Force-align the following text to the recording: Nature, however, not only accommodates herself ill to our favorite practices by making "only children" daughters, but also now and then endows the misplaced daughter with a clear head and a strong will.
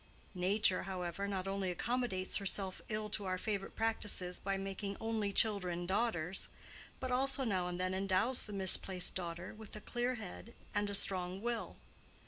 Nature, 0.33 0.81
however, 0.89 1.27
not 1.27 1.47
only 1.47 1.69
accommodates 1.69 2.37
herself 2.37 2.81
ill 2.89 3.07
to 3.07 3.25
our 3.25 3.37
favorite 3.37 3.75
practices 3.75 4.39
by 4.39 4.57
making 4.57 4.97
"only 4.99 5.31
children" 5.31 5.85
daughters, 5.85 6.49
but 6.99 7.11
also 7.11 7.43
now 7.43 7.67
and 7.67 7.79
then 7.79 7.93
endows 7.93 8.45
the 8.45 8.51
misplaced 8.51 9.13
daughter 9.13 9.53
with 9.53 9.75
a 9.75 9.79
clear 9.79 10.15
head 10.15 10.55
and 10.73 10.89
a 10.89 10.95
strong 10.95 11.39
will. 11.39 11.75